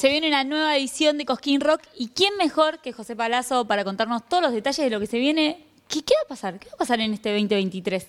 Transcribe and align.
Se 0.00 0.08
viene 0.08 0.28
una 0.28 0.44
nueva 0.44 0.78
edición 0.78 1.18
de 1.18 1.26
Cosquín 1.26 1.60
Rock 1.60 1.82
y 1.94 2.08
quién 2.08 2.34
mejor 2.38 2.80
que 2.80 2.90
José 2.90 3.14
Palazzo 3.14 3.66
para 3.66 3.84
contarnos 3.84 4.26
todos 4.26 4.42
los 4.42 4.52
detalles 4.54 4.82
de 4.82 4.88
lo 4.88 4.98
que 4.98 5.06
se 5.06 5.18
viene. 5.18 5.66
¿Qué, 5.88 6.02
qué 6.02 6.14
va 6.14 6.22
a 6.24 6.28
pasar? 6.28 6.58
¿Qué 6.58 6.68
va 6.68 6.72
a 6.72 6.78
pasar 6.78 7.00
en 7.00 7.12
este 7.12 7.28
2023? 7.28 8.06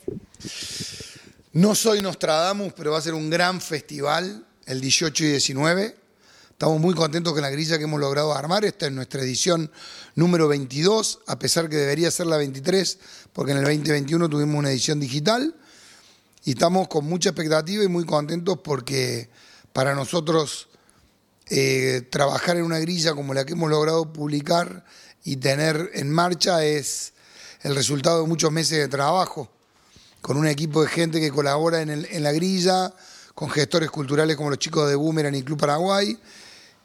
No 1.52 1.76
soy 1.76 2.02
Nostradamus, 2.02 2.72
pero 2.78 2.92
va 2.92 2.98
a 2.98 3.02
ser 3.02 3.14
un 3.14 3.30
gran 3.30 3.60
festival 3.60 4.46
el 4.68 4.80
18 4.80 5.26
y 5.26 5.28
19. 5.32 5.98
Estamos 6.52 6.80
muy 6.80 6.96
contentos 6.96 7.34
con 7.34 7.42
la 7.42 7.50
grilla 7.50 7.78
que 7.78 7.84
hemos 7.84 8.00
logrado 8.00 8.32
armar. 8.34 8.64
Esta 8.64 8.86
es 8.86 8.94
nuestra 8.94 9.22
edición 9.22 9.70
número 10.16 10.48
22, 10.48 11.20
a 11.28 11.40
pesar 11.40 11.68
que 11.68 11.76
debería 11.76 12.10
ser 12.10 12.28
la 12.28 12.38
23, 12.38 13.00
porque 13.34 13.52
en 13.52 13.58
el 13.58 13.66
2021 13.66 14.30
tuvimos 14.30 14.56
una 14.56 14.72
edición 14.72 15.02
digital. 15.02 15.54
Y 16.46 16.52
estamos 16.52 16.88
con 16.88 17.04
mucha 17.04 17.32
expectativa 17.32 17.84
y 17.84 17.90
muy 17.90 18.06
contentos 18.06 18.60
porque 18.64 19.28
para 19.74 19.94
nosotros 19.94 20.70
eh, 21.54 22.08
trabajar 22.10 22.56
en 22.56 22.64
una 22.64 22.80
grilla 22.80 23.14
como 23.14 23.34
la 23.34 23.44
que 23.44 23.52
hemos 23.52 23.70
logrado 23.70 24.14
publicar 24.14 24.86
y 25.26 25.36
tener 25.36 25.92
en 25.96 26.10
marcha 26.10 26.64
es 26.64 27.12
el 27.64 27.76
resultado 27.76 28.22
de 28.22 28.28
muchos 28.30 28.54
meses 28.54 28.78
de 28.78 28.88
trabajo, 28.88 29.50
con 30.22 30.38
un 30.38 30.48
equipo 30.48 30.82
de 30.82 30.88
gente 30.88 31.20
que 31.20 31.30
colabora 31.30 31.82
en, 31.82 31.90
en 31.90 32.24
la 32.24 32.32
grilla, 32.32 32.94
con 33.36 33.50
gestores 33.50 33.92
culturales 33.92 34.38
como 34.38 34.50
los 34.50 34.60
chicos 34.60 34.88
de 34.88 34.96
Boomerang 34.96 35.36
y 35.36 35.44
Club 35.44 35.60
Paraguay, 35.60 36.18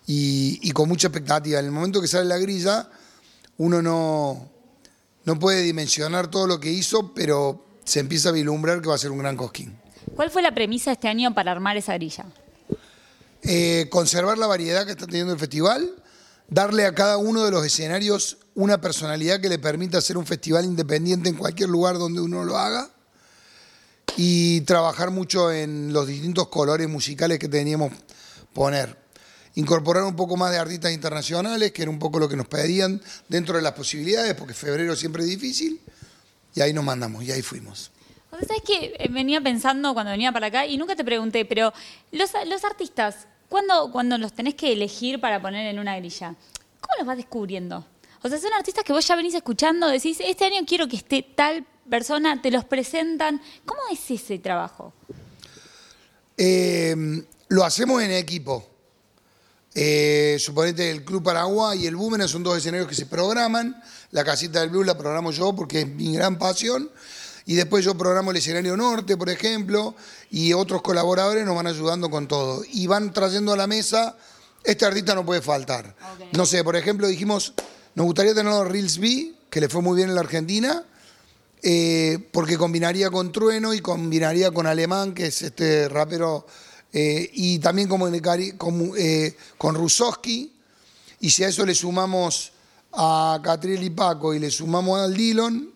y, 0.09 0.59
y, 0.61 0.73
con 0.73 0.89
mucha 0.89 1.07
expectativa. 1.07 1.61
En 1.61 1.67
el 1.67 1.71
momento 1.71 2.01
que 2.01 2.09
sale 2.09 2.25
la 2.25 2.39
grilla, 2.39 2.89
uno 3.59 3.81
no, 3.81 4.49
no 5.25 5.39
puede 5.39 5.63
dimensionar 5.63 6.27
todo 6.29 6.49
lo 6.49 6.59
que 6.59 6.73
hizo, 6.73 7.15
pero 7.15 7.65
se 7.85 8.01
empieza 8.01 8.31
a 8.31 8.33
vislumbrar 8.33 8.83
que 8.83 8.89
va 8.89 8.97
a 8.97 8.99
ser 8.99 9.13
un 9.13 9.19
gran 9.19 9.37
cosquín. 9.37 9.79
¿Cuál 10.17 10.33
fue 10.33 10.43
la 10.43 10.53
premisa 10.53 10.91
este 10.91 11.07
año 11.07 11.33
para 11.35 11.53
armar 11.53 11.77
esa 11.77 11.95
grilla? 11.95 12.27
Eh, 13.43 13.87
conservar 13.91 14.39
la 14.39 14.47
variedad 14.47 14.85
que 14.85 14.93
está 14.93 15.07
teniendo 15.07 15.33
el 15.33 15.39
festival, 15.39 15.95
darle 16.49 16.87
a 16.87 16.95
cada 16.95 17.17
uno 17.17 17.45
de 17.45 17.51
los 17.51 17.65
escenarios 17.65 18.39
una 18.55 18.81
personalidad 18.81 19.41
que 19.41 19.49
le 19.49 19.59
permita 19.59 19.99
hacer 19.99 20.17
un 20.17 20.27
festival 20.27 20.65
independiente 20.65 21.29
en 21.29 21.37
cualquier 21.37 21.69
lugar 21.69 21.99
donde 21.99 22.21
uno 22.21 22.45
lo 22.45 22.57
haga 22.59 22.91
y 24.17 24.63
trabajar 24.63 25.11
mucho 25.11 25.53
en 25.53 25.93
los 25.93 26.07
distintos 26.07 26.49
colores 26.49 26.89
musicales 26.89 27.39
que 27.39 27.49
teníamos 27.49 27.93
poner. 28.55 28.97
Incorporar 29.55 30.05
un 30.05 30.17
poco 30.17 30.37
más 30.37 30.51
de 30.51 30.59
artistas 30.59 30.93
internacionales, 30.93 31.73
que 31.73 31.83
era 31.83 31.91
un 31.91 31.99
poco 31.99 32.19
lo 32.19 32.29
que 32.29 32.37
nos 32.37 32.49
pedían 32.49 33.01
dentro 33.29 33.57
de 33.57 33.63
las 33.63 33.73
posibilidades, 33.73 34.35
porque 34.35 34.55
febrero 34.55 34.97
siempre 34.97 35.23
es 35.23 35.29
difícil, 35.29 35.81
y 36.55 36.61
ahí 36.61 36.73
nos 36.73 36.85
mandamos, 36.85 37.25
y 37.25 37.33
ahí 37.33 37.43
fuimos. 37.43 37.91
¿Sabes 38.31 38.63
que 38.67 39.09
venía 39.11 39.41
pensando 39.41 39.95
cuando 39.95 40.13
venía 40.13 40.33
para 40.33 40.49
acá 40.49 40.67
y 40.67 40.77
nunca 40.77 40.95
te 40.95 41.05
pregunté, 41.05 41.45
pero 41.45 41.73
los, 42.13 42.35
artistas, 42.65 43.29
¿cuándo, 43.49 43.91
cuando 43.91 44.19
los 44.19 44.33
tenés 44.33 44.55
que 44.55 44.73
elegir 44.73 45.21
para 45.21 45.41
poner 45.41 45.67
en 45.67 45.79
una 45.79 45.97
grilla, 45.97 46.35
¿cómo 46.81 46.95
los 46.99 47.07
vas 47.07 47.17
descubriendo? 47.17 47.87
O 48.23 48.29
sea, 48.29 48.39
son 48.39 48.53
artistas 48.53 48.85
que 48.85 48.93
vos 48.93 49.07
ya 49.07 49.17
venís 49.17 49.35
escuchando, 49.35 49.89
decís, 49.89 50.19
este 50.21 50.45
año 50.45 50.67
quiero 50.67 50.89
que 50.89 50.97
esté 50.97 51.23
tal 51.23 51.65
persona, 51.89 52.43
te 52.43 52.51
los 52.51 52.65
presentan. 52.65 53.41
¿Cómo 53.65 53.81
es 53.91 54.11
ese 54.11 54.39
trabajo? 54.39 54.93
Eh, 56.37 56.95
lo 57.49 57.65
hacemos 57.65 58.03
en 58.03 58.11
equipo. 58.13 58.67
Eh, 59.79 60.39
suponete 60.41 60.91
el 60.91 61.05
Club 61.05 61.23
Paraguay 61.23 61.85
y 61.85 61.87
el 61.87 61.97
Boomerang 61.97 62.29
son 62.29 62.43
dos 62.43 62.57
escenarios 62.57 62.89
que 62.89 62.95
se 62.95 63.07
programan. 63.07 63.81
La 64.11 64.25
casita 64.25 64.61
del 64.61 64.71
Blues 64.71 64.87
la 64.87 64.97
programo 64.97 65.31
yo 65.33 65.55
porque 65.55 65.83
es 65.83 65.87
mi 65.87 66.15
gran 66.15 66.39
pasión. 66.39 66.91
Y 67.47 67.55
después 67.55 67.85
yo 67.85 67.97
programo 67.97 68.33
el 68.33 68.39
escenario 68.39 68.77
norte, 68.77 69.17
por 69.17 69.31
ejemplo, 69.31 69.95
y 70.31 70.53
otros 70.53 70.83
colaboradores 70.83 71.47
nos 71.47 71.55
van 71.55 71.69
ayudando 71.69 72.11
con 72.11 72.27
todo. 72.27 72.65
Y 72.73 72.89
van 72.89 73.13
trayendo 73.13 73.53
a 73.53 73.57
la 73.57 73.69
mesa, 73.69 74.17
este 74.65 74.85
artista 74.85 75.15
no 75.15 75.25
puede 75.25 75.41
faltar. 75.41 75.95
Okay. 76.15 76.29
No 76.33 76.45
sé, 76.45 76.65
por 76.65 76.75
ejemplo, 76.75 77.07
dijimos, 77.07 77.55
nos 77.95 78.05
gustaría 78.05 78.35
tener 78.35 78.53
a 78.53 78.65
Reels 78.65 78.99
B, 78.99 79.33
que 79.49 79.61
le 79.61 79.69
fue 79.69 79.81
muy 79.81 79.97
bien 79.97 80.09
en 80.09 80.17
la 80.17 80.23
Argentina, 80.23 80.85
eh, 81.63 82.19
porque 82.33 82.59
combinaría 82.59 83.11
con 83.11 83.31
Trueno 83.31 83.73
y 83.73 83.81
combinaría 83.81 84.51
con 84.51 84.67
Alemán, 84.67 85.15
que 85.15 85.27
es 85.27 85.43
este 85.43 85.89
rapero, 85.89 86.49
eh, 86.93 87.31
y 87.33 87.61
también 87.61 87.89
como, 87.89 88.07
con, 88.59 88.93
eh, 88.99 89.37
con 89.57 89.77
Rusowski. 89.77 90.53
Y 91.21 91.31
si 91.31 91.45
a 91.45 91.49
eso 91.49 91.65
le 91.65 91.77
sumamos 91.77 92.51
a 92.93 93.39
Catriel 93.41 93.85
y 93.85 93.91
Paco 93.91 94.35
y 94.35 94.41
le 94.41 94.51
sumamos 94.51 95.01
al 95.01 95.15
Dillon, 95.15 95.76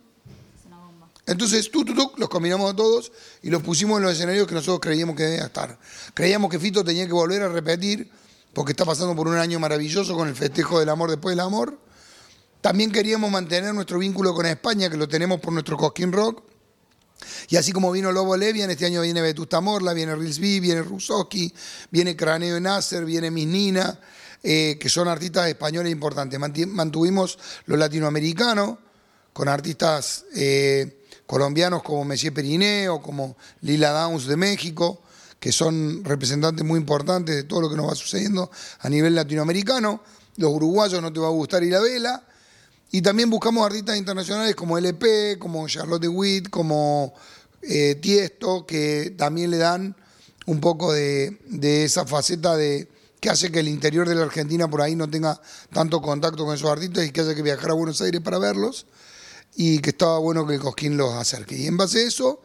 entonces, 1.30 1.70
tú, 1.70 1.84
tú, 1.84 1.94
tú, 1.94 2.10
los 2.16 2.28
combinamos 2.28 2.72
a 2.72 2.74
todos 2.74 3.12
y 3.40 3.50
los 3.50 3.62
pusimos 3.62 3.98
en 3.98 4.02
los 4.02 4.12
escenarios 4.14 4.48
que 4.48 4.54
nosotros 4.54 4.80
creíamos 4.80 5.14
que 5.14 5.22
debía 5.22 5.44
estar. 5.44 5.78
Creíamos 6.12 6.50
que 6.50 6.58
Fito 6.58 6.82
tenía 6.82 7.06
que 7.06 7.12
volver 7.12 7.42
a 7.42 7.48
repetir, 7.48 8.10
porque 8.52 8.72
está 8.72 8.84
pasando 8.84 9.14
por 9.14 9.28
un 9.28 9.36
año 9.36 9.60
maravilloso 9.60 10.16
con 10.16 10.26
el 10.26 10.34
festejo 10.34 10.80
del 10.80 10.88
amor 10.88 11.08
después 11.08 11.34
del 11.36 11.40
amor. 11.40 11.78
También 12.60 12.90
queríamos 12.90 13.30
mantener 13.30 13.72
nuestro 13.72 14.00
vínculo 14.00 14.34
con 14.34 14.44
España, 14.44 14.90
que 14.90 14.96
lo 14.96 15.06
tenemos 15.06 15.38
por 15.38 15.52
nuestro 15.52 15.76
Cosquín 15.76 16.10
Rock. 16.10 16.42
Y 17.48 17.56
así 17.56 17.70
como 17.70 17.92
vino 17.92 18.10
Lobo 18.10 18.36
Levian, 18.36 18.68
este 18.68 18.86
año 18.86 19.02
viene 19.02 19.22
Vetusta 19.22 19.60
Morla, 19.60 19.92
viene 19.92 20.16
Rilsby, 20.16 20.58
viene 20.58 20.82
Rusoski, 20.82 21.54
viene 21.92 22.16
Craneo 22.16 22.58
Nasser, 22.58 23.04
viene 23.04 23.30
Miss 23.30 23.46
Nina, 23.46 24.00
eh, 24.42 24.76
que 24.80 24.88
son 24.88 25.06
artistas 25.06 25.46
españoles 25.46 25.92
importantes. 25.92 26.40
Mantuvimos 26.66 27.38
lo 27.66 27.76
latinoamericano 27.76 28.80
con 29.32 29.48
artistas... 29.48 30.24
Eh, 30.34 30.96
colombianos 31.30 31.84
como 31.84 32.04
Messier 32.04 32.34
Periné 32.34 32.88
o 32.88 33.00
como 33.00 33.36
Lila 33.60 33.90
Downs 33.90 34.26
de 34.26 34.36
México, 34.36 34.98
que 35.38 35.52
son 35.52 36.04
representantes 36.04 36.66
muy 36.66 36.80
importantes 36.80 37.36
de 37.36 37.44
todo 37.44 37.60
lo 37.60 37.70
que 37.70 37.76
nos 37.76 37.88
va 37.88 37.94
sucediendo 37.94 38.50
a 38.80 38.88
nivel 38.88 39.14
latinoamericano. 39.14 40.02
Los 40.38 40.50
uruguayos 40.50 41.00
no 41.00 41.12
te 41.12 41.20
va 41.20 41.28
a 41.28 41.30
gustar 41.30 41.62
y 41.62 41.70
la 41.70 41.78
vela. 41.78 42.24
Y 42.90 43.00
también 43.00 43.30
buscamos 43.30 43.64
artistas 43.64 43.96
internacionales 43.96 44.56
como 44.56 44.76
LP, 44.76 45.38
como 45.38 45.68
Charlotte 45.68 46.08
Witt, 46.08 46.50
como 46.50 47.14
eh, 47.62 47.94
Tiesto, 48.02 48.66
que 48.66 49.14
también 49.16 49.52
le 49.52 49.58
dan 49.58 49.94
un 50.46 50.58
poco 50.58 50.92
de, 50.92 51.38
de 51.46 51.84
esa 51.84 52.06
faceta 52.06 52.56
de 52.56 52.88
que 53.20 53.30
hace 53.30 53.52
que 53.52 53.60
el 53.60 53.68
interior 53.68 54.08
de 54.08 54.16
la 54.16 54.22
Argentina 54.22 54.68
por 54.68 54.82
ahí 54.82 54.96
no 54.96 55.08
tenga 55.08 55.40
tanto 55.72 56.02
contacto 56.02 56.44
con 56.44 56.56
esos 56.56 56.68
artistas 56.68 57.04
y 57.04 57.12
que 57.12 57.20
haya 57.20 57.36
que 57.36 57.42
viajar 57.42 57.70
a 57.70 57.74
Buenos 57.74 58.00
Aires 58.00 58.20
para 58.20 58.40
verlos 58.40 58.86
y 59.54 59.80
que 59.80 59.90
estaba 59.90 60.18
bueno 60.18 60.46
que 60.46 60.58
Cosquín 60.58 60.96
los 60.96 61.12
acerque. 61.14 61.56
Y 61.56 61.66
en 61.66 61.76
base 61.76 62.04
a 62.04 62.06
eso, 62.06 62.42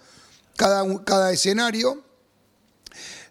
cada, 0.56 0.84
cada 1.04 1.32
escenario, 1.32 2.04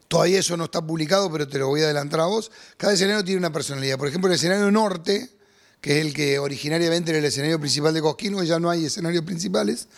todavía 0.09 0.41
eso 0.41 0.57
no 0.57 0.65
está 0.65 0.81
publicado, 0.85 1.31
pero 1.31 1.49
te 1.49 1.59
lo 1.59 1.69
voy 1.69 1.83
a 1.83 1.85
adelantar 1.85 2.21
a 2.21 2.27
vos, 2.27 2.51
cada 2.77 2.93
escenario 2.93 3.25
tiene 3.25 3.39
una 3.39 3.53
personalidad. 3.53 3.99
Por 3.99 4.09
ejemplo, 4.09 4.29
el 4.29 4.37
escenario 4.37 4.71
norte, 4.71 5.31
que 5.81 5.99
es 5.99 6.07
el 6.07 6.15
que 6.15 6.39
originariamente 6.39 7.11
era 7.11 7.19
el 7.19 7.25
escenario 7.25 7.59
principal 7.61 7.93
de 7.93 8.01
Cosquín, 8.01 8.35
hoy 8.35 8.47
ya 8.47 8.59
no 8.59 8.71
hay 8.71 8.87
escenarios 8.87 9.25
principales, 9.25 9.89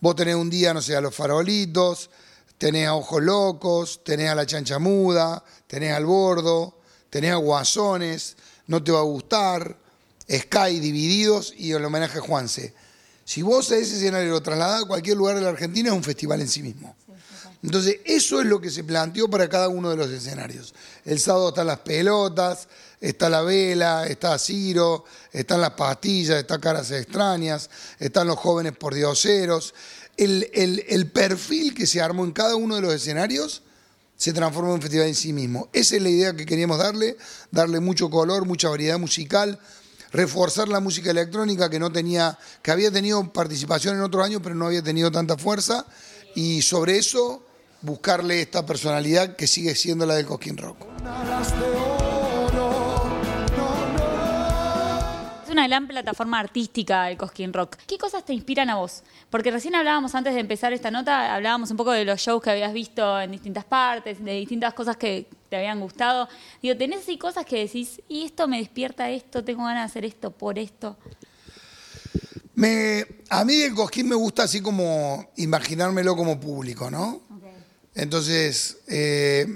vos 0.00 0.16
tenés 0.16 0.34
un 0.34 0.50
día, 0.50 0.74
no 0.74 0.82
sé, 0.82 0.96
a 0.96 1.00
los 1.00 1.14
farolitos, 1.14 2.10
tenés 2.58 2.88
a 2.88 2.94
Ojos 2.94 3.22
Locos, 3.22 4.00
tenés 4.04 4.28
a 4.28 4.34
La 4.34 4.46
Chancha 4.46 4.78
Muda, 4.78 5.42
tenés 5.66 5.92
al 5.92 6.04
Bordo, 6.04 6.78
tenés 7.08 7.32
a 7.32 7.36
Guasones, 7.36 8.36
No 8.66 8.82
Te 8.82 8.92
Va 8.92 9.00
a 9.00 9.02
Gustar, 9.02 9.76
Sky 10.30 10.78
divididos 10.78 11.54
y 11.56 11.72
el 11.72 11.84
homenaje 11.84 12.18
a 12.18 12.22
Juanse. 12.22 12.74
Si 13.30 13.42
vos 13.42 13.70
a 13.70 13.76
ese 13.76 13.94
escenario 13.94 14.30
lo 14.30 14.42
trasladás 14.42 14.82
a 14.82 14.86
cualquier 14.88 15.16
lugar 15.16 15.36
de 15.36 15.42
la 15.42 15.50
Argentina, 15.50 15.90
es 15.90 15.94
un 15.94 16.02
festival 16.02 16.40
en 16.40 16.48
sí 16.48 16.64
mismo. 16.64 16.96
Entonces, 17.62 17.98
eso 18.04 18.40
es 18.40 18.46
lo 18.48 18.60
que 18.60 18.70
se 18.70 18.82
planteó 18.82 19.30
para 19.30 19.48
cada 19.48 19.68
uno 19.68 19.88
de 19.88 19.96
los 19.96 20.10
escenarios. 20.10 20.74
El 21.04 21.20
sábado 21.20 21.50
están 21.50 21.68
las 21.68 21.78
pelotas, 21.78 22.66
está 23.00 23.28
la 23.28 23.42
vela, 23.42 24.04
está 24.08 24.36
Ciro, 24.36 25.04
están 25.30 25.60
las 25.60 25.74
pastillas, 25.74 26.40
está 26.40 26.58
Caras 26.58 26.90
Extrañas, 26.90 27.70
están 28.00 28.26
los 28.26 28.36
jóvenes 28.36 28.72
por 28.76 28.96
dioseros. 28.96 29.74
El, 30.16 30.50
el, 30.52 30.84
el 30.88 31.08
perfil 31.08 31.72
que 31.72 31.86
se 31.86 32.00
armó 32.00 32.24
en 32.24 32.32
cada 32.32 32.56
uno 32.56 32.74
de 32.74 32.80
los 32.80 32.92
escenarios 32.92 33.62
se 34.16 34.32
transformó 34.32 34.70
en 34.70 34.74
un 34.74 34.82
festival 34.82 35.06
en 35.06 35.14
sí 35.14 35.32
mismo. 35.32 35.68
Esa 35.72 35.94
es 35.94 36.02
la 36.02 36.10
idea 36.10 36.34
que 36.34 36.46
queríamos 36.46 36.78
darle, 36.78 37.16
darle 37.52 37.78
mucho 37.78 38.10
color, 38.10 38.44
mucha 38.44 38.68
variedad 38.68 38.98
musical, 38.98 39.60
reforzar 40.12 40.68
la 40.68 40.80
música 40.80 41.10
electrónica 41.10 41.70
que 41.70 41.78
no 41.78 41.90
tenía, 41.90 42.38
que 42.62 42.70
había 42.70 42.90
tenido 42.90 43.32
participación 43.32 43.96
en 43.96 44.02
otros 44.02 44.24
años, 44.24 44.40
pero 44.42 44.54
no 44.54 44.66
había 44.66 44.82
tenido 44.82 45.10
tanta 45.10 45.36
fuerza, 45.36 45.86
y 46.34 46.62
sobre 46.62 46.98
eso 46.98 47.44
buscarle 47.82 48.42
esta 48.42 48.66
personalidad 48.66 49.36
que 49.36 49.46
sigue 49.46 49.74
siendo 49.74 50.06
la 50.06 50.14
del 50.14 50.26
Cosquín 50.26 50.56
Rock. 50.56 50.86
Es 55.50 55.52
una 55.52 55.66
gran 55.66 55.88
plataforma 55.88 56.38
artística 56.38 57.10
el 57.10 57.16
Cosquín 57.16 57.52
Rock. 57.52 57.74
¿Qué 57.88 57.98
cosas 57.98 58.24
te 58.24 58.32
inspiran 58.32 58.70
a 58.70 58.76
vos? 58.76 59.02
Porque 59.30 59.50
recién 59.50 59.74
hablábamos 59.74 60.14
antes 60.14 60.32
de 60.32 60.38
empezar 60.38 60.72
esta 60.72 60.92
nota, 60.92 61.34
hablábamos 61.34 61.72
un 61.72 61.76
poco 61.76 61.90
de 61.90 62.04
los 62.04 62.20
shows 62.20 62.40
que 62.40 62.50
habías 62.50 62.72
visto 62.72 63.20
en 63.20 63.32
distintas 63.32 63.64
partes, 63.64 64.24
de 64.24 64.34
distintas 64.34 64.74
cosas 64.74 64.96
que 64.96 65.26
te 65.48 65.56
habían 65.56 65.80
gustado. 65.80 66.28
Digo, 66.62 66.76
¿tenés 66.76 67.00
así 67.00 67.18
cosas 67.18 67.44
que 67.44 67.64
decís, 67.64 68.00
y 68.08 68.26
esto 68.26 68.46
me 68.46 68.58
despierta 68.58 69.10
esto, 69.10 69.42
tengo 69.42 69.64
ganas 69.64 69.82
de 69.82 69.86
hacer 69.86 70.04
esto 70.04 70.30
por 70.30 70.56
esto? 70.56 70.96
Me, 72.54 73.04
a 73.28 73.44
mí 73.44 73.60
el 73.62 73.74
Cosquín 73.74 74.08
me 74.08 74.14
gusta 74.14 74.44
así 74.44 74.60
como 74.60 75.32
imaginármelo 75.34 76.14
como 76.14 76.38
público, 76.38 76.92
¿no? 76.92 77.22
Okay. 77.38 77.50
Entonces, 77.96 78.82
eh, 78.86 79.48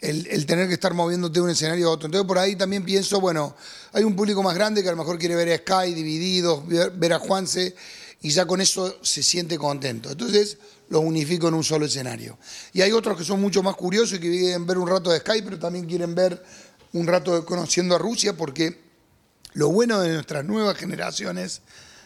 el, 0.00 0.46
tener 0.46 0.68
que 0.68 0.74
estar 0.74 0.94
moviéndote 0.94 1.34
de 1.34 1.40
un 1.42 1.50
escenario 1.50 1.88
a 1.88 1.90
otro. 1.92 2.06
Entonces 2.06 2.26
por 2.26 2.38
ahí 2.38 2.56
también 2.56 2.84
pienso, 2.84 3.20
bueno, 3.20 3.54
hay 3.92 4.04
un 4.04 4.16
público 4.16 4.42
más 4.42 4.54
grande 4.54 4.82
que 4.82 4.88
a 4.88 4.92
lo 4.92 4.98
mejor 4.98 5.18
quiere 5.18 5.34
ver 5.34 5.52
a 5.52 5.56
Sky 5.58 5.94
divididos, 5.94 6.62
ver 6.66 7.12
a 7.12 7.18
Juanse, 7.18 7.74
y 8.22 8.30
ya 8.30 8.46
con 8.46 8.60
eso 8.60 8.98
se 9.02 9.22
siente 9.22 9.58
contento. 9.58 10.10
Entonces 10.10 10.58
los 10.88 11.02
unifico 11.02 11.48
en 11.48 11.54
un 11.54 11.64
solo 11.64 11.86
escenario. 11.86 12.38
Y 12.72 12.82
hay 12.82 12.92
otros 12.92 13.16
que 13.16 13.24
son 13.24 13.40
mucho 13.40 13.62
más 13.62 13.76
curiosos 13.76 14.18
y 14.18 14.20
que 14.20 14.30
quieren 14.30 14.66
ver 14.66 14.78
un 14.78 14.88
rato 14.88 15.10
de 15.10 15.20
Sky, 15.20 15.42
pero 15.42 15.58
también 15.58 15.86
quieren 15.86 16.14
ver 16.14 16.42
un 16.92 17.06
rato 17.06 17.44
conociendo 17.44 17.94
a 17.94 17.98
Rusia, 17.98 18.36
porque 18.36 18.80
lo 19.52 19.68
bueno 19.68 20.00
de 20.00 20.14
nuestras 20.14 20.44
nuevas 20.44 20.76
generaciones 20.76 21.62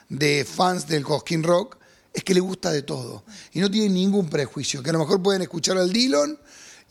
de 0.08 0.44
fans 0.44 0.86
del 0.86 1.02
Cosquín 1.02 1.42
Rock 1.42 1.78
es 2.12 2.22
que 2.22 2.34
le 2.34 2.40
gusta 2.40 2.70
de 2.70 2.82
todo 2.82 3.24
y 3.52 3.60
no 3.60 3.70
tienen 3.70 3.94
ningún 3.94 4.28
prejuicio, 4.28 4.82
que 4.82 4.90
a 4.90 4.92
lo 4.92 5.00
mejor 5.00 5.22
pueden 5.22 5.42
escuchar 5.42 5.76
al 5.78 5.92
Dillon 5.92 6.38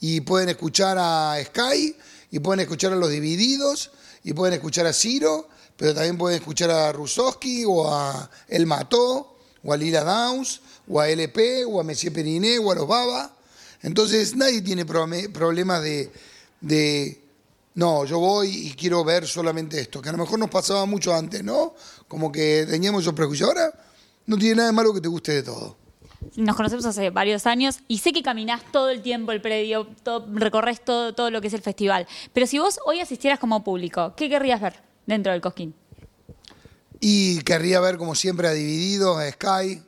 y 0.04 0.20
pueden 0.20 0.50
escuchar 0.50 0.98
a 1.00 1.38
Sky 1.46 1.96
y 2.30 2.40
pueden 2.40 2.60
escuchar 2.60 2.92
a 2.92 2.98
Los 2.98 3.10
Divididos 3.10 3.90
y 4.26 4.34
pueden 4.34 4.54
escuchar 4.54 4.86
a 4.86 4.92
Ciro, 4.92 5.48
pero 5.78 5.94
también 5.94 6.18
pueden 6.18 6.40
escuchar 6.40 6.72
a 6.72 6.92
Rusowski 6.92 7.64
o 7.66 7.90
a 7.90 8.30
El 8.50 8.66
Mató 8.66 9.38
o 9.64 9.72
a 9.72 9.78
Lila 9.78 10.04
Downs 10.04 10.60
o 10.90 11.00
a 11.00 11.08
LP 11.08 11.64
o 11.64 11.80
a 11.80 11.86
Messier 11.86 12.12
Periné 12.12 12.60
o 12.60 12.70
a 12.70 12.76
los 12.76 12.86
Baba. 12.86 13.34
Entonces 13.82 14.36
nadie 14.36 14.62
tiene 14.62 14.86
problemas 14.86 15.82
de, 15.82 16.12
de, 16.60 17.22
no, 17.76 18.04
yo 18.04 18.20
voy 18.20 18.50
y 18.50 18.74
quiero 18.74 19.06
ver 19.06 19.26
solamente 19.26 19.80
esto, 19.80 20.02
que 20.02 20.10
a 20.10 20.12
lo 20.12 20.18
mejor 20.18 20.38
nos 20.38 20.50
pasaba 20.50 20.86
mucho 20.86 21.16
antes, 21.16 21.46
¿no? 21.46 21.76
Como 22.10 22.30
que 22.30 22.68
teníamos 22.70 23.04
esos 23.04 23.14
prejuicios. 23.14 23.48
Ahora 23.48 23.74
no 24.26 24.38
tiene 24.38 24.56
nada 24.56 24.68
de 24.68 24.74
malo 24.74 24.94
que 24.94 25.00
te 25.00 25.08
guste 25.08 25.32
de 25.32 25.44
todo 25.44 25.83
nos 26.36 26.56
conocemos 26.56 26.86
hace 26.86 27.10
varios 27.10 27.46
años 27.46 27.80
y 27.88 28.00
sé 28.00 28.14
que 28.14 28.24
caminás 28.24 28.62
todo 28.72 28.90
el 28.90 29.02
tiempo 29.02 29.32
el 29.32 29.42
predio, 29.42 29.88
todo, 30.04 30.26
recorres 30.34 30.84
todo, 30.84 31.14
todo 31.14 31.30
lo 31.30 31.42
que 31.42 31.48
es 31.48 31.54
el 31.54 31.62
festival. 31.62 32.08
Pero 32.34 32.48
si 32.48 32.60
vos 32.60 32.80
hoy 32.86 33.00
asistieras 33.00 33.40
como 33.40 33.64
público, 33.64 34.14
¿qué 34.16 34.30
querrías 34.30 34.62
ver 34.62 34.82
dentro 35.06 35.32
del 35.32 35.42
Cosquín? 35.42 35.76
Y 37.00 37.42
querría 37.42 37.80
ver, 37.80 37.98
como 37.98 38.16
siempre, 38.16 38.48
a 38.48 38.52
Divididos, 38.52 39.20
a 39.20 39.30
Sky, 39.30 39.82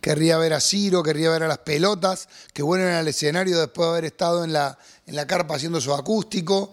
querría 0.00 0.36
ver 0.38 0.52
a 0.52 0.60
Ciro, 0.60 1.02
querría 1.02 1.30
ver 1.30 1.44
a 1.44 1.48
las 1.48 1.58
pelotas 1.58 2.28
que 2.52 2.62
vuelven 2.62 2.88
al 2.88 3.06
escenario 3.06 3.58
después 3.58 3.86
de 3.86 3.90
haber 3.92 4.04
estado 4.06 4.44
en 4.44 4.52
la, 4.52 4.78
en 5.06 5.14
la 5.14 5.26
carpa 5.26 5.54
haciendo 5.54 5.80
su 5.80 5.94
acústico, 5.94 6.72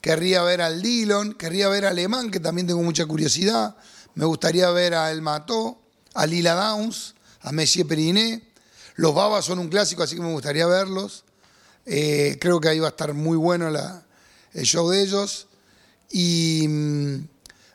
querría 0.00 0.42
ver 0.42 0.62
al 0.62 0.80
Dillon, 0.80 1.34
querría 1.34 1.68
ver 1.68 1.84
a 1.84 1.90
Alemán, 1.90 2.30
que 2.30 2.40
también 2.40 2.66
tengo 2.66 2.82
mucha 2.82 3.04
curiosidad, 3.06 3.76
me 4.14 4.24
gustaría 4.24 4.70
ver 4.70 4.94
a 4.94 5.10
El 5.10 5.22
Mató, 5.22 5.78
a 6.14 6.26
Lila 6.26 6.54
Downs, 6.54 7.14
a 7.48 7.52
Messier 7.52 7.86
Periné. 7.86 8.42
Los 8.96 9.14
Babas 9.14 9.46
son 9.46 9.58
un 9.58 9.68
clásico, 9.68 10.02
así 10.02 10.16
que 10.16 10.20
me 10.22 10.30
gustaría 10.30 10.66
verlos. 10.66 11.24
Eh, 11.86 12.36
creo 12.40 12.60
que 12.60 12.68
ahí 12.68 12.78
va 12.78 12.88
a 12.88 12.90
estar 12.90 13.14
muy 13.14 13.38
bueno 13.38 13.68
el 14.52 14.64
show 14.64 14.88
de 14.90 15.02
ellos. 15.02 15.46
Y 16.10 16.66
mm, 16.68 17.28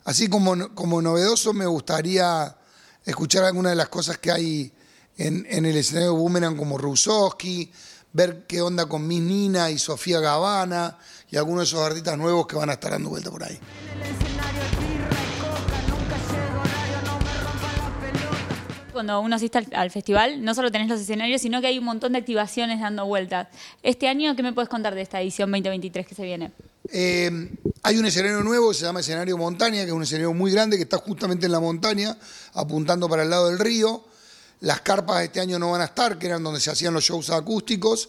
así 0.06 0.28
como, 0.28 0.76
como 0.76 1.02
novedoso, 1.02 1.54
me 1.54 1.66
gustaría 1.66 2.56
escuchar 3.04 3.46
algunas 3.46 3.72
de 3.72 3.76
las 3.76 3.90
cosas 3.90 4.20
que 4.20 4.32
hay 4.32 4.72
en, 5.18 5.46
el 5.48 5.76
escenario 5.76 6.12
de 6.12 6.18
Boomerang, 6.18 6.56
como 6.56 6.78
Rusowski, 6.78 7.72
ver 8.12 8.46
qué 8.48 8.62
onda 8.62 8.86
con 8.86 9.08
Miss 9.08 9.22
Nina 9.22 9.72
y 9.72 9.80
Sofía 9.80 10.20
Gavana 10.20 11.00
y 11.32 11.38
algunos 11.38 11.62
de 11.62 11.66
esos 11.66 11.86
artistas 11.86 12.18
nuevos 12.18 12.46
que 12.46 12.56
van 12.56 12.70
a 12.70 12.74
estar 12.74 12.92
dando 12.92 13.10
vuelta 13.10 13.32
por 13.32 13.44
ahí. 13.44 13.60
Cuando 19.04 19.20
uno 19.20 19.36
asiste 19.36 19.60
al, 19.74 19.92
festival, 19.92 20.46
no 20.46 20.56
solo 20.56 20.72
tenés 20.72 20.88
los 20.88 21.02
escenarios, 21.02 21.42
sino 21.42 21.60
que 21.60 21.68
hay 21.68 21.78
un 21.78 21.84
montón 21.84 22.14
de 22.14 22.20
activaciones 22.20 22.80
dando 22.80 23.06
vueltas. 23.06 23.50
Este 23.82 24.08
año, 24.08 24.34
¿qué 24.34 24.44
me 24.44 24.54
puedes 24.54 24.70
contar 24.70 24.96
de 24.96 25.02
esta 25.02 25.22
edición 25.22 25.52
2023 25.52 26.08
que 26.08 26.16
se 26.16 26.24
viene? 26.24 26.54
Eh, 26.90 27.50
hay 27.82 27.98
un 27.98 28.06
escenario 28.06 28.42
nuevo, 28.44 28.74
se 28.74 28.86
llama 28.86 29.02
Escenario 29.02 29.38
Montaña, 29.38 29.82
que 29.82 29.88
es 29.88 29.92
un 29.92 30.04
escenario 30.04 30.34
muy 30.34 30.54
grande 30.54 30.78
que 30.78 30.84
está 30.84 31.00
justamente 31.00 31.48
en 31.48 31.52
la 31.52 31.60
montaña, 31.60 32.18
apuntando 32.54 33.10
para 33.10 33.24
el 33.24 33.30
lado 33.30 33.50
del 33.50 33.60
río. 33.60 34.06
Las 34.62 34.80
carpas 34.80 35.22
este 35.22 35.42
año 35.42 35.60
no 35.60 35.72
van 35.72 35.82
a 35.82 35.86
estar, 35.86 36.18
que 36.18 36.28
eran 36.28 36.42
donde 36.42 36.62
se 36.62 36.72
hacían 36.72 36.94
los 36.94 37.04
shows 37.04 37.30
acústicos, 37.30 38.08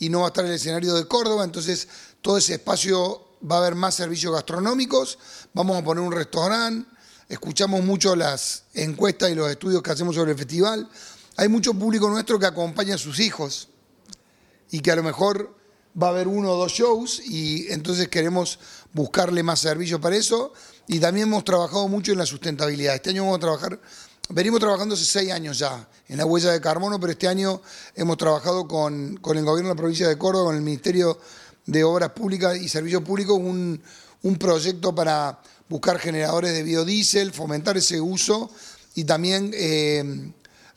y 0.00 0.08
no 0.08 0.20
va 0.20 0.24
a 0.24 0.28
estar 0.28 0.44
el 0.44 0.50
escenario 0.50 0.94
de 0.94 1.06
Córdoba, 1.06 1.44
entonces 1.44 1.86
todo 2.20 2.36
ese 2.38 2.54
espacio 2.54 3.28
va 3.48 3.56
a 3.56 3.58
haber 3.60 3.76
más 3.76 3.94
servicios 3.94 4.34
gastronómicos, 4.34 5.20
vamos 5.54 5.76
a 5.76 5.84
poner 5.84 6.02
un 6.02 6.10
restaurante, 6.10 6.90
escuchamos 7.28 7.84
mucho 7.84 8.16
las 8.16 8.64
encuestas 8.74 9.30
y 9.30 9.34
los 9.34 9.50
estudios 9.50 9.82
que 9.82 9.90
hacemos 9.90 10.14
sobre 10.14 10.32
el 10.32 10.38
festival. 10.38 10.88
Hay 11.36 11.48
mucho 11.48 11.74
público 11.74 12.08
nuestro 12.08 12.38
que 12.38 12.46
acompaña 12.46 12.94
a 12.96 12.98
sus 12.98 13.20
hijos 13.20 13.68
y 14.70 14.80
que 14.80 14.90
a 14.90 14.96
lo 14.96 15.02
mejor 15.02 15.54
va 16.00 16.08
a 16.08 16.10
haber 16.10 16.28
uno 16.28 16.50
o 16.52 16.56
dos 16.56 16.72
shows 16.72 17.20
y 17.24 17.70
entonces 17.70 18.08
queremos 18.08 18.58
buscarle 18.92 19.42
más 19.42 19.60
servicios 19.60 20.00
para 20.00 20.16
eso. 20.16 20.52
Y 20.88 20.98
también 20.98 21.28
hemos 21.28 21.44
trabajado 21.44 21.88
mucho 21.88 22.12
en 22.12 22.18
la 22.18 22.26
sustentabilidad. 22.26 22.94
Este 22.94 23.10
año 23.10 23.22
vamos 23.22 23.38
a 23.38 23.40
trabajar, 23.40 23.80
venimos 24.28 24.60
trabajando 24.60 24.94
hace 24.94 25.04
seis 25.04 25.30
años 25.30 25.58
ya 25.58 25.88
en 26.08 26.18
la 26.18 26.26
huella 26.26 26.50
de 26.50 26.60
carbono, 26.60 26.98
pero 26.98 27.12
este 27.12 27.28
año 27.28 27.62
hemos 27.94 28.16
trabajado 28.16 28.66
con, 28.66 29.16
con 29.18 29.38
el 29.38 29.44
gobierno 29.44 29.68
de 29.70 29.74
la 29.74 29.78
provincia 29.78 30.08
de 30.08 30.18
Córdoba, 30.18 30.46
con 30.46 30.56
el 30.56 30.62
Ministerio 30.62 31.18
de 31.66 31.84
Obras 31.84 32.10
Públicas 32.10 32.56
y 32.56 32.68
Servicios 32.68 33.02
Públicos, 33.02 33.38
un, 33.38 33.80
un 34.22 34.36
proyecto 34.36 34.94
para 34.94 35.40
buscar 35.72 35.98
generadores 35.98 36.52
de 36.52 36.62
biodiesel, 36.62 37.32
fomentar 37.32 37.78
ese 37.78 37.98
uso 37.98 38.50
y 38.94 39.04
también 39.04 39.52
eh, 39.54 40.30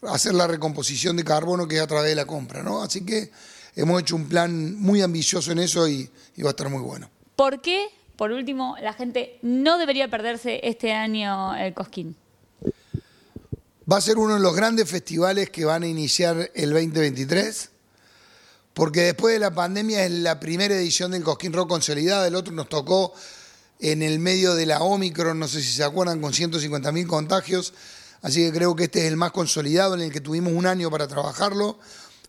hacer 0.07 0.33
la 0.33 0.47
recomposición 0.47 1.17
de 1.17 1.25
carbono 1.25 1.67
que 1.67 1.75
es 1.75 1.81
a 1.81 1.87
través 1.87 2.09
de 2.09 2.15
la 2.15 2.25
compra. 2.25 2.63
¿no? 2.63 2.81
Así 2.81 3.05
que 3.05 3.29
hemos 3.75 4.01
hecho 4.01 4.15
un 4.15 4.29
plan 4.29 4.75
muy 4.75 5.01
ambicioso 5.01 5.51
en 5.51 5.59
eso 5.59 5.87
y, 5.87 6.09
va 6.41 6.47
a 6.47 6.49
estar 6.51 6.69
muy 6.69 6.81
bueno. 6.81 7.09
¿Por 7.35 7.61
qué, 7.61 7.87
por 8.15 8.31
último, 8.31 8.77
la 8.81 8.93
gente 8.93 9.37
no 9.41 9.77
debería 9.77 10.09
perderse 10.09 10.61
este 10.63 10.93
año 10.93 11.53
el 11.55 11.73
Cosquín? 11.73 12.15
Va 13.91 13.97
a 13.97 14.01
ser 14.01 14.17
uno 14.17 14.35
de 14.35 14.39
los 14.39 14.55
grandes 14.55 14.89
festivales 14.89 15.49
que 15.49 15.65
van 15.65 15.83
a 15.83 15.87
iniciar 15.87 16.51
el 16.55 16.71
2023, 16.71 17.69
porque 18.73 19.01
después 19.01 19.33
de 19.33 19.39
la 19.39 19.53
pandemia 19.53 20.05
es 20.05 20.11
la 20.11 20.39
primera 20.39 20.73
edición 20.73 21.11
del 21.11 21.23
Cosquín 21.23 21.51
Rock 21.51 21.69
consolidada, 21.69 22.27
el 22.27 22.35
otro 22.35 22.53
nos 22.53 22.69
tocó 22.69 23.13
en 23.79 24.01
el 24.01 24.19
medio 24.19 24.55
de 24.55 24.65
la 24.65 24.81
Omicron, 24.81 25.37
no 25.39 25.47
sé 25.47 25.61
si 25.61 25.71
se 25.71 25.83
acuerdan, 25.83 26.21
con 26.21 26.33
150.000 26.33 27.07
contagios. 27.07 27.73
Así 28.21 28.45
que 28.45 28.51
creo 28.51 28.75
que 28.75 28.85
este 28.85 28.99
es 29.01 29.05
el 29.05 29.17
más 29.17 29.31
consolidado 29.31 29.93
en 29.95 30.01
el 30.01 30.11
que 30.11 30.21
tuvimos 30.21 30.53
un 30.53 30.65
año 30.65 30.89
para 30.89 31.07
trabajarlo, 31.07 31.77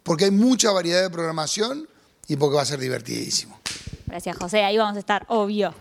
porque 0.02 0.26
hay 0.26 0.30
mucha 0.30 0.70
variedad 0.70 1.02
de 1.02 1.10
programación 1.10 1.88
y 2.28 2.36
porque 2.36 2.56
va 2.56 2.62
a 2.62 2.66
ser 2.66 2.80
divertidísimo. 2.80 3.58
Gracias, 4.06 4.36
José. 4.36 4.64
Ahí 4.64 4.76
vamos 4.76 4.96
a 4.96 5.00
estar, 5.00 5.24
obvio. 5.28 5.74